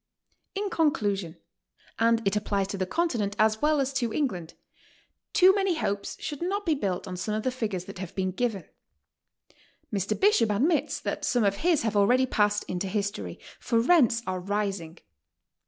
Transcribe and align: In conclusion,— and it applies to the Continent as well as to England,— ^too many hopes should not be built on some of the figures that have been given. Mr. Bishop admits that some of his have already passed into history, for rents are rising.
In 0.55 0.71
conclusion,— 0.71 1.37
and 1.99 2.27
it 2.27 2.35
applies 2.35 2.69
to 2.69 2.77
the 2.79 2.87
Continent 2.87 3.35
as 3.37 3.61
well 3.61 3.79
as 3.79 3.93
to 3.93 4.11
England,— 4.11 4.55
^too 5.35 5.53
many 5.53 5.75
hopes 5.75 6.17
should 6.19 6.41
not 6.41 6.65
be 6.65 6.73
built 6.73 7.07
on 7.07 7.15
some 7.15 7.35
of 7.35 7.43
the 7.43 7.51
figures 7.51 7.85
that 7.85 7.99
have 7.99 8.15
been 8.15 8.31
given. 8.31 8.63
Mr. 9.93 10.19
Bishop 10.19 10.49
admits 10.49 10.99
that 10.99 11.23
some 11.23 11.43
of 11.43 11.57
his 11.57 11.83
have 11.83 11.95
already 11.95 12.25
passed 12.25 12.63
into 12.63 12.87
history, 12.87 13.37
for 13.59 13.79
rents 13.79 14.23
are 14.25 14.39
rising. 14.39 14.97